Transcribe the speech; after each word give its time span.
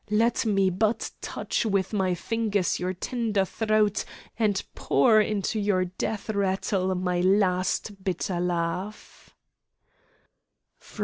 Let 0.09 0.47
me 0.47 0.71
but 0.71 1.11
touch 1.21 1.63
with 1.63 1.93
my 1.93 2.15
fingers 2.15 2.79
your 2.79 2.91
tender 2.91 3.45
throat 3.45 4.03
and 4.39 4.59
pour 4.73 5.21
into 5.21 5.59
your 5.59 5.85
death 5.85 6.31
rattle 6.31 6.95
my 6.95 7.19
last 7.21 8.03
bitter 8.03 8.39
laugh!" 8.39 9.35